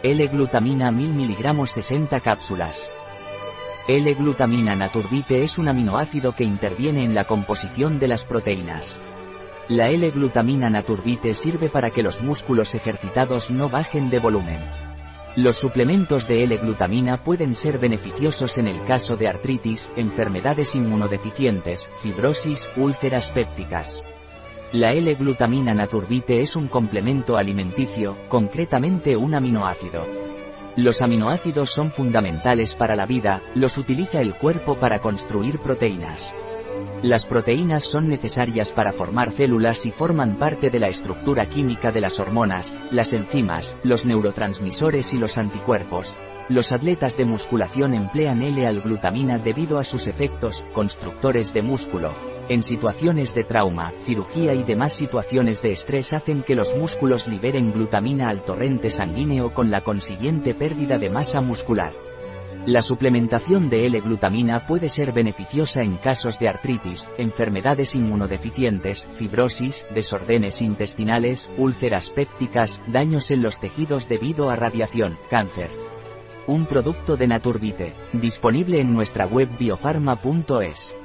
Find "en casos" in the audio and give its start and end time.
65.82-66.38